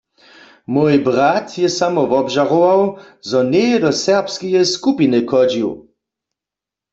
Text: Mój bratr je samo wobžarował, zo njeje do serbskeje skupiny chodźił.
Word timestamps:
Mój 0.73 0.95
bratr 1.07 1.53
je 1.61 1.69
samo 1.79 2.01
wobžarował, 2.11 2.81
zo 3.29 3.39
njeje 3.53 3.75
do 3.85 3.91
serbskeje 4.05 4.61
skupiny 4.75 5.17
chodźił. 5.31 5.69